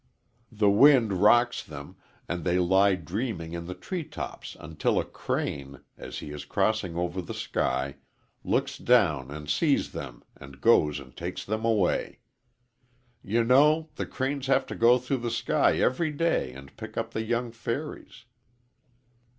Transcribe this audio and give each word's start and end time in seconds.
The 0.51 0.71
wind 0.71 1.13
rocks 1.21 1.61
them 1.63 1.95
and 2.27 2.43
they 2.43 2.57
lie 2.57 2.95
dreaming 2.95 3.53
in 3.53 3.67
the 3.67 3.75
tree 3.75 4.03
tops 4.03 4.57
until 4.59 4.97
a 4.99 5.05
crane, 5.05 5.81
as 5.95 6.17
he 6.17 6.31
is 6.31 6.43
crossing 6.43 6.95
over 6.97 7.21
the 7.21 7.35
sky, 7.35 7.97
looks 8.43 8.79
down 8.79 9.29
and 9.29 9.47
sees 9.47 9.91
them 9.91 10.23
and 10.35 10.59
goes 10.59 10.99
and 10.99 11.15
takes 11.15 11.45
them 11.45 11.63
away. 11.65 12.17
You 13.21 13.43
know 13.43 13.91
the 13.93 14.07
cranes 14.07 14.47
have 14.47 14.65
to 14.65 14.75
go 14.75 14.97
through 14.97 15.17
the 15.19 15.29
sky 15.29 15.77
every 15.77 16.09
day 16.11 16.51
and 16.51 16.75
pick 16.77 16.97
up 16.97 17.11
the 17.11 17.21
young 17.21 17.51
fairies." 17.51 18.25